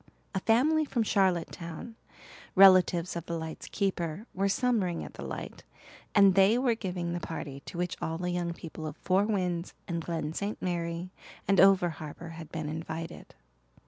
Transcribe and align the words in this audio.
A 0.33 0.39
family 0.39 0.83
from 0.83 1.03
Charlottetown, 1.03 1.95
relatives 2.55 3.15
of 3.15 3.27
the 3.27 3.37
light's 3.37 3.67
keeper, 3.67 4.25
were 4.33 4.49
summering 4.49 5.03
at 5.03 5.13
the 5.13 5.21
light, 5.23 5.63
and 6.15 6.33
they 6.33 6.57
were 6.57 6.73
giving 6.73 7.13
the 7.13 7.19
party 7.19 7.59
to 7.67 7.77
which 7.77 7.95
all 8.01 8.17
the 8.17 8.31
young 8.31 8.51
people 8.51 8.87
of 8.87 8.97
Four 8.97 9.25
Winds 9.25 9.75
and 9.87 10.03
Glen 10.03 10.33
St. 10.33 10.59
Mary 10.59 11.11
and 11.47 11.59
over 11.59 11.89
harbour 11.91 12.29
had 12.29 12.51
been 12.51 12.67
invited. 12.67 13.35